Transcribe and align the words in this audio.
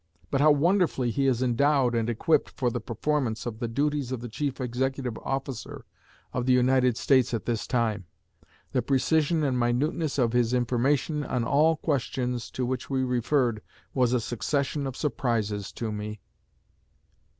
But 0.31 0.41
how 0.41 0.49
wonderfully 0.51 1.11
he 1.11 1.27
is 1.27 1.43
endowed 1.43 1.93
and 1.93 2.09
equipped 2.09 2.49
for 2.49 2.71
the 2.71 2.79
performance 2.79 3.45
of 3.45 3.59
the 3.59 3.67
duties 3.67 4.11
of 4.11 4.19
the 4.19 4.27
chief 4.29 4.59
executive 4.59 5.15
officer 5.19 5.85
of 6.33 6.47
the 6.47 6.53
United 6.53 6.97
States 6.97 7.35
at 7.35 7.45
this 7.45 7.67
time! 7.67 8.07
The 8.71 8.81
precision 8.81 9.43
and 9.43 9.59
minuteness 9.59 10.17
of 10.17 10.33
his 10.33 10.55
information 10.55 11.23
on 11.23 11.43
all 11.43 11.75
questions 11.75 12.49
to 12.49 12.65
which 12.65 12.89
we 12.89 13.03
referred 13.03 13.61
was 13.93 14.11
a 14.11 14.19
succession 14.19 14.87
of 14.87 14.97
surprises 14.97 15.71
to 15.73 15.91
me." 15.91 16.19